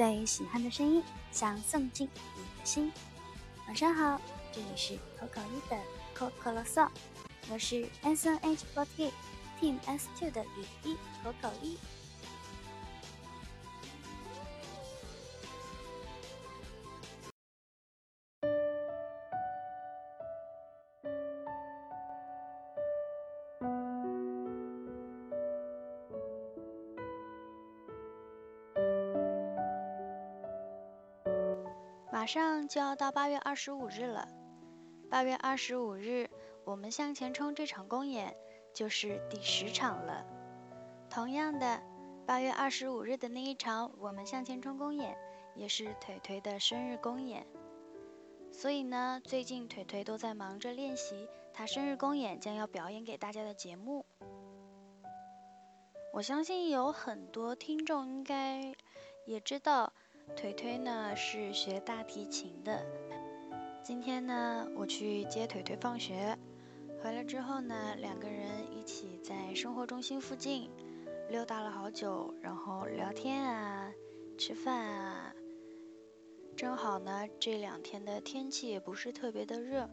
[0.00, 2.90] 最喜欢的声音，想送进你的心。
[3.66, 4.18] 晚上好，
[4.50, 5.78] 这里是口口一的
[6.14, 6.88] 口口啰嗦，
[7.50, 9.10] 我是 S N H forty
[9.60, 11.76] Team S two 的雨一口口一。
[32.20, 34.28] 马上就要到八月二十五日了。
[35.10, 36.28] 八月二十五日，
[36.66, 38.36] 我们向前冲这场公演
[38.74, 40.22] 就是第十场了。
[41.08, 41.82] 同样的，
[42.26, 45.16] 八月二十五日的那一场我们向前冲公演，
[45.54, 47.46] 也是腿腿的生日公演。
[48.52, 54.04] 所以呢，最近腿腿都在忙着练习他生日公演将要表演给大家的节目。
[56.12, 58.74] 我相信有很多听众应该
[59.24, 59.94] 也知道。
[60.36, 62.84] 腿腿呢是学大提琴的。
[63.82, 66.36] 今天呢，我去接腿腿放学，
[67.02, 70.70] 回来之后呢，两个人一起在生活中心附近
[71.28, 73.92] 溜达了好久，然后聊天啊，
[74.38, 75.34] 吃饭啊。
[76.56, 79.88] 正好呢，这两天的天气也不是特别的热，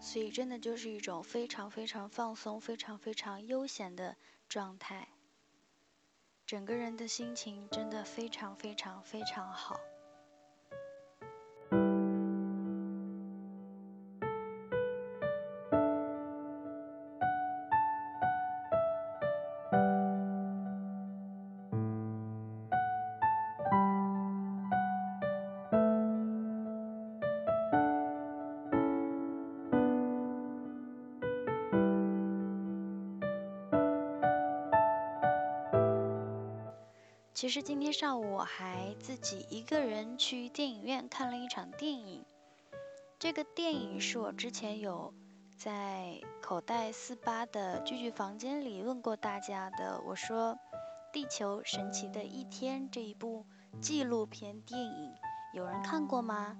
[0.00, 4.16] 所以真的就是一种非常非常放松、非常非常悠闲的
[4.48, 5.08] 状态。
[6.48, 9.78] 整个人的心情真的非常非常非常好。
[37.38, 42.24] 其实今天上午我还自己一个人去电影院看了一场电影。
[43.16, 45.14] 这个电影是我之前有
[45.56, 50.02] 在口袋四八的聚聚房间里问过大家的。
[50.04, 50.54] 我说，
[51.12, 53.46] 《地球神奇的一天》这一部
[53.80, 55.14] 纪录片电影，
[55.54, 56.58] 有人看过吗？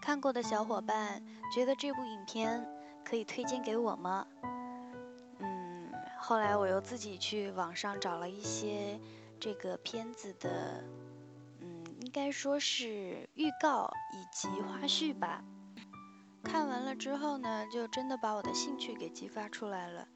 [0.00, 1.22] 看过的小伙伴
[1.54, 2.66] 觉得这部影片
[3.04, 4.26] 可以推荐给我吗？
[5.40, 8.98] 嗯，后来我又自己去网上找了一些。
[9.40, 10.82] 这个片子的，
[11.60, 15.44] 嗯，应该说是预告以及花絮吧。
[16.42, 20.08] 看完了之后呢，就真的把我的兴趣给激发出来了。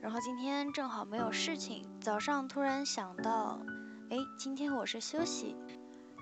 [0.00, 3.60] 然后今天正好没有事情，早上突然想到，
[4.10, 5.56] 哎，今天我是休息，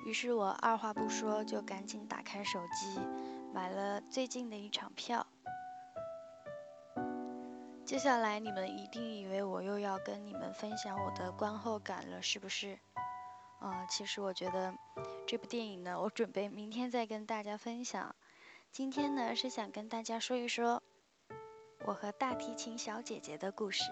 [0.06, 3.00] 于是我二话不说就赶紧打开手机，
[3.54, 5.26] 买了最近的一场票。
[7.90, 12.78] 接下来你们一定以为我又要跟你们分享我的观后感了，是不是？
[13.60, 14.72] 嗯，其实我觉得
[15.26, 18.14] 这部电影呢，我准备明天再跟大家分享。
[18.70, 20.80] 今天呢，是想跟大家说一说
[21.84, 23.82] 我和大提琴小姐姐的故事。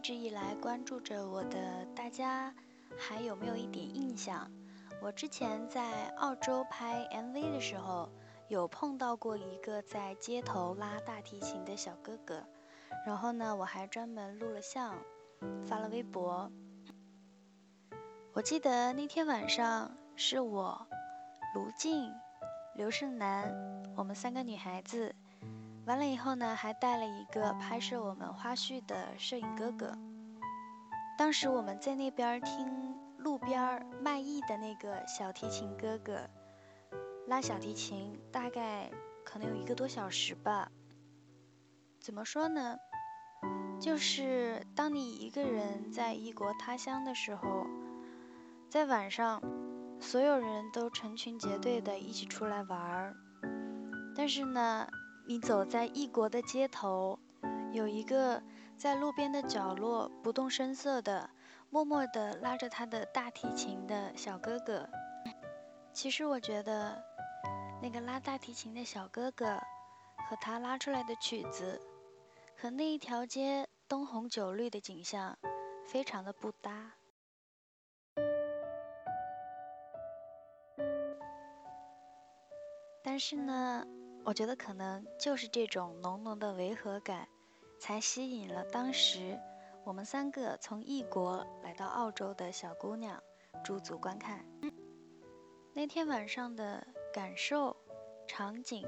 [0.00, 2.54] 一直以来关注着我的大家
[2.96, 4.50] 还有没有一点印象？
[5.02, 8.08] 我之前在澳洲拍 MV 的时候，
[8.48, 12.42] 有碰到过一个在街头拉大提琴的小哥哥，
[13.04, 14.96] 然后呢，我还专门录了像，
[15.66, 16.50] 发了微博。
[18.32, 20.86] 我记得那天晚上是我、
[21.54, 22.10] 卢静、
[22.74, 23.54] 刘胜男，
[23.94, 25.14] 我们三个女孩子。
[25.90, 29.92] 完了以后呢，还带了一个拍摄我们花絮的摄影哥哥。
[31.18, 36.30] 当时我们在那边听路边卖艺的那个小提琴哥哥
[37.26, 38.88] 拉小提琴，大概
[39.24, 40.70] 可能有一个多小时吧。
[41.98, 42.76] 怎么说呢？
[43.80, 47.66] 就是当你一个人在异国他乡的时候，
[48.68, 49.42] 在晚上，
[49.98, 53.16] 所有人都成群结队的一起出来玩儿，
[54.14, 54.86] 但是呢。
[55.30, 57.16] 你走在异国的街头，
[57.70, 58.42] 有一个
[58.76, 61.30] 在路边的角落不动声色的、
[61.70, 64.90] 默默的拉着他的大提琴的小哥哥。
[65.92, 67.00] 其实我觉得，
[67.80, 69.56] 那个拉大提琴的小哥哥
[70.28, 71.80] 和他拉出来的曲子，
[72.58, 75.38] 和那一条街灯红酒绿的景象，
[75.86, 76.94] 非常的不搭。
[83.04, 83.86] 但是呢。
[84.24, 87.26] 我觉得可能就是这种浓浓的违和感，
[87.78, 89.38] 才吸引了当时
[89.84, 93.20] 我们三个从异国来到澳洲的小姑娘
[93.64, 94.44] 驻足观看。
[95.72, 97.76] 那天晚上的感受、
[98.28, 98.86] 场景，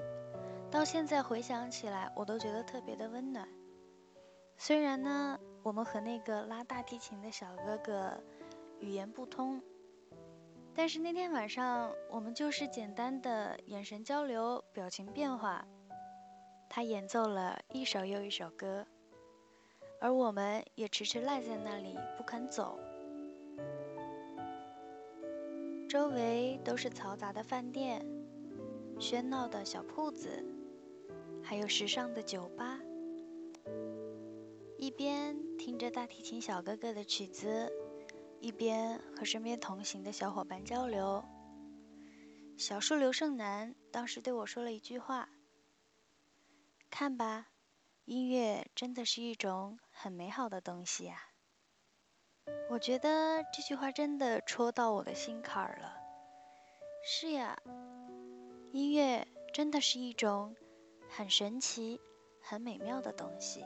[0.71, 3.49] 到现在回想起来，我都觉得特别的温暖。
[4.59, 8.23] 虽然呢，我们和那个拉大提琴的小哥哥
[8.79, 9.61] 语言不通，
[10.75, 15.65] 但是那天晚上我们就是简单的眼神交流、表情变化。
[16.69, 18.87] 他演奏了一首又一首歌，
[20.01, 22.79] 而我们也迟迟赖在那里不肯走。
[25.89, 28.03] 周围都是嘈杂的饭店、
[28.99, 30.43] 喧闹的小铺子，
[31.43, 32.81] 还有时尚的酒吧。
[34.79, 37.71] 一边听着大提琴小哥哥的曲子，
[38.43, 41.25] 一边和身边同行的小伙伴交流。
[42.59, 45.29] 小树刘胜男当时对我说了一句话
[46.91, 47.47] ：“看吧，
[48.05, 51.29] 音乐真的是一种很美好的东西呀。”
[52.69, 55.97] 我觉得这句话真的戳到我的心坎儿了。
[57.05, 57.57] 是呀，
[58.73, 60.57] 音乐真的是一种
[61.09, 62.01] 很神奇、
[62.41, 63.65] 很美妙的东西。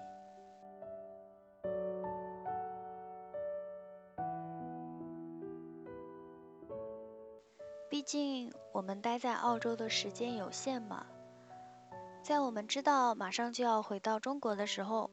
[8.06, 11.04] 竟我们待在澳洲的时间有限嘛，
[12.22, 15.10] 在我们知道马上就要回到中国的时候，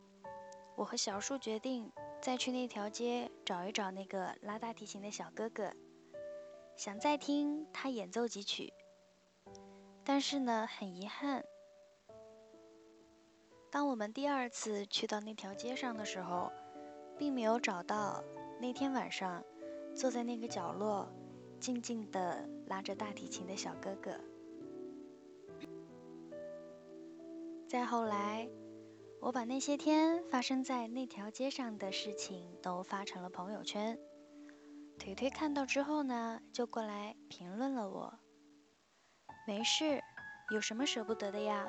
[0.77, 1.91] 我和小树决定。
[2.21, 5.73] 再去那条街找一找那个拉大提琴的小哥哥，
[6.77, 8.71] 想再听他演奏几曲。
[10.05, 11.43] 但是呢，很遗憾，
[13.69, 16.49] 当我们第二次去到那条街上的时候，
[17.17, 18.23] 并没有找到
[18.61, 19.43] 那天晚上
[19.93, 21.05] 坐在那个角落
[21.63, 24.11] 静静的拉着大提琴的小哥哥。
[27.69, 28.49] 再后来。
[29.21, 33.97] 我把那些天发生在那条街上的事情都发成了朋友圈。
[34.99, 38.19] 腿腿看到之后呢，就过来评论了我。
[39.47, 40.01] 没事，
[40.53, 41.65] 有什么舍不得的呀？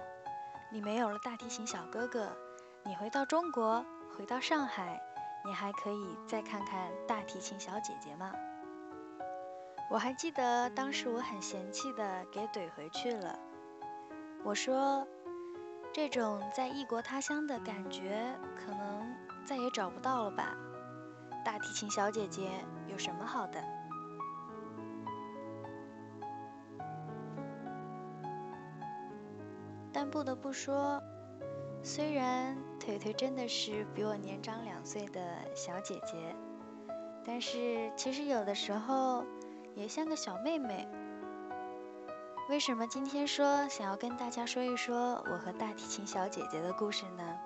[0.73, 2.37] 你没有了大提琴小哥哥，
[2.85, 3.87] 你回到中国，
[4.19, 5.01] 回到上海，
[5.47, 8.35] 你还可以再看看大提琴小姐姐吗？
[9.95, 13.39] 我还记得当时我很嫌弃的给怼回去了，
[14.43, 15.07] 我说。
[15.93, 19.15] 这种在异国他乡的感觉，可能
[19.45, 20.57] 再也找不到了吧？
[21.45, 22.51] 大提琴小姐姐
[22.89, 23.63] 有什么好的？
[29.93, 31.01] 但不得不说，
[31.85, 35.21] 虽然腿腿真的是比我年长两岁的
[35.55, 36.35] 小姐姐，
[37.25, 39.25] 但是其实有的时候
[39.75, 40.89] 也像个小妹妹。
[42.49, 47.39] 为什么今天说想要跟大家说一说我和大提琴小姐姐的故事呢？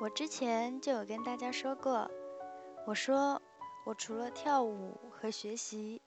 [0.00, 2.10] 我之前就有跟大家说过，
[2.86, 3.40] 我说
[3.86, 6.02] 我除了跳舞和学习，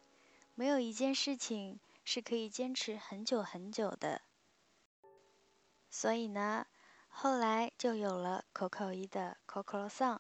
[0.56, 4.22] 没有一件事情是可以坚持很久很久的。
[5.90, 6.68] 所以呢，
[7.08, 10.20] 后来就有了 Coco 一的 Coco Song。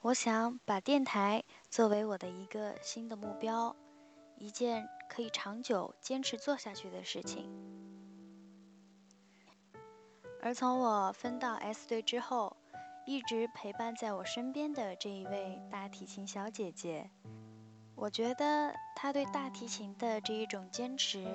[0.00, 3.74] 我想把电台作为我的一个新的目标。
[4.36, 7.50] 一件可以长久坚持做下去的事情。
[10.40, 12.56] 而从我分到 S 队之后，
[13.04, 17.10] 一直陪伴在我身边的这一位大提琴小姐姐，
[17.96, 21.26] 我觉得她对大提琴的这一种坚持，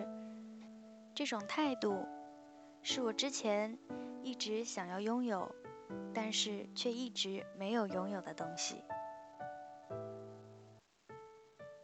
[1.13, 2.07] 这种态度，
[2.81, 3.77] 是我之前
[4.21, 5.53] 一直想要拥有，
[6.13, 8.83] 但是却一直没有拥有的东西。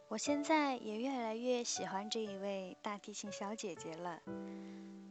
[0.08, 4.20] 我现在也越来越喜欢这一位大提琴小姐姐了，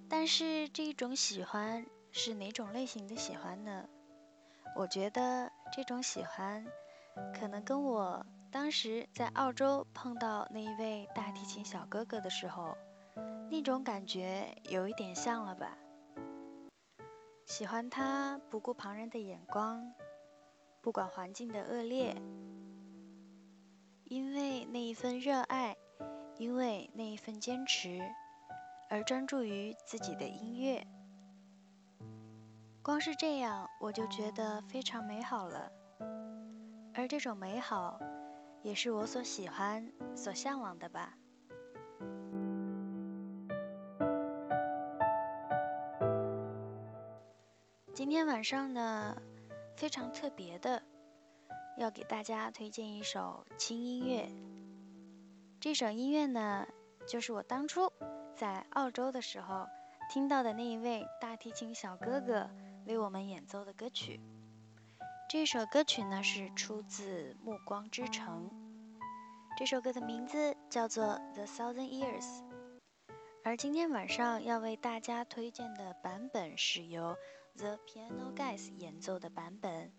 [0.10, 3.88] 但是这一种喜欢是哪种类型的喜欢呢？
[4.76, 6.66] 我觉得这种喜欢，
[7.34, 12.78] 可能跟我当时在澳洲碰到那一位大提琴小哥哥的时候，
[13.50, 15.78] 那种感觉有一点像了吧？
[17.50, 19.92] 喜欢他不顾旁人的眼光，
[20.82, 22.16] 不管环境的恶劣。
[24.04, 25.76] 因为那一份热爱，
[26.38, 28.00] 因为那一份坚持，
[28.88, 30.86] 而专注于自己的音乐。
[32.84, 35.72] 光是这样，我就觉得非常美好了。
[36.94, 38.00] 而这种美好，
[38.62, 41.18] 也是我所喜欢、所向往的吧。
[48.00, 49.22] 今天晚上呢，
[49.76, 50.82] 非常特别的。
[51.76, 54.32] 要给大家推荐一首轻音乐。
[55.60, 56.66] 这首音乐呢，
[57.06, 57.92] 就是我当初
[58.38, 59.68] 在澳洲的时候
[60.10, 62.50] 听到的那一位大提琴小哥哥
[62.86, 64.22] 为我们演奏的歌曲。
[65.30, 68.50] 这首歌曲呢是出自《暮光之城》，
[69.58, 71.04] 这首歌的名字叫做
[71.34, 72.24] 《The Thousand Years》。
[73.44, 77.18] 而今天晚上要为大家推荐的版本是由
[77.60, 79.92] The Piano Guys 演奏的版本，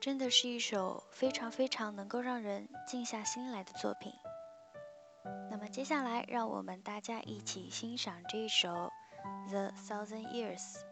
[0.00, 4.12] 真的是一首非常非常能够让人静下心来的作品。
[5.52, 8.90] 那么接下来，让我们大家一起欣赏这一首
[9.50, 10.82] 《The Thousand Years》。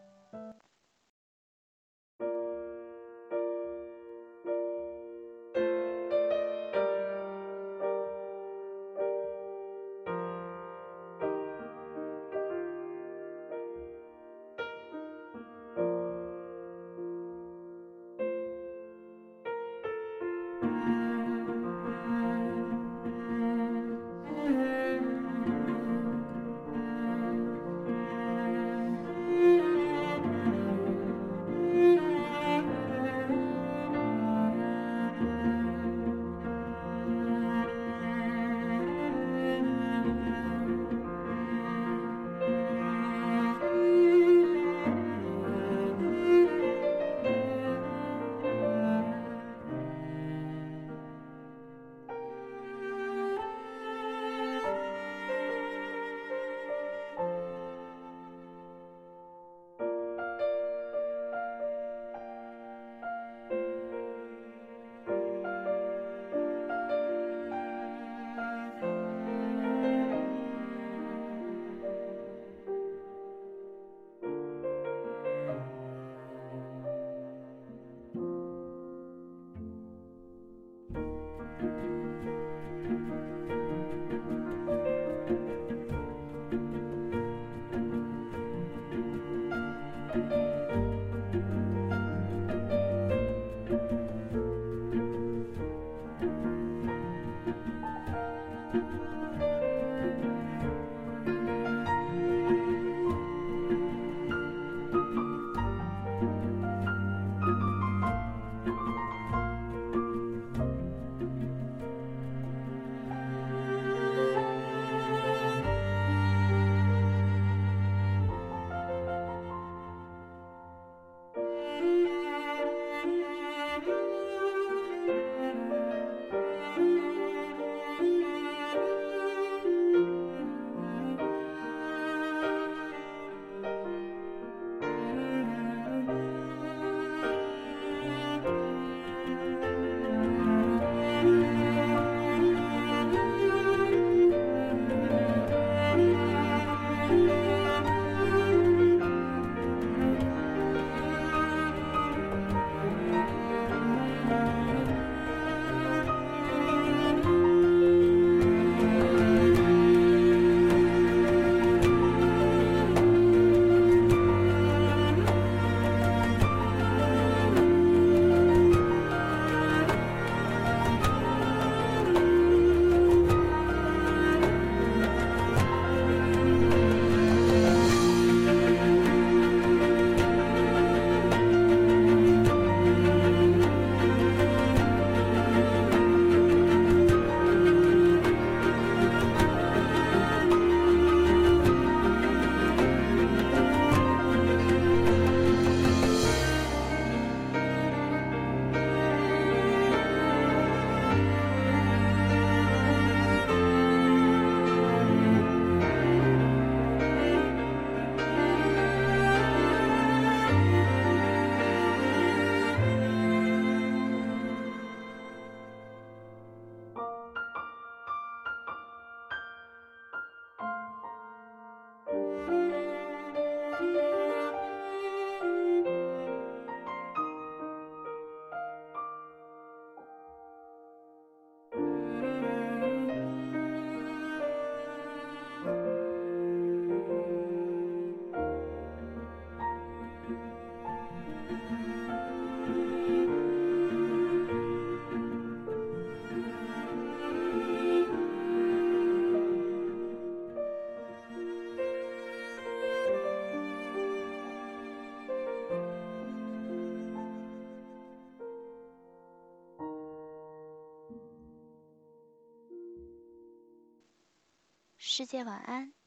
[265.23, 266.02] 世界晚安。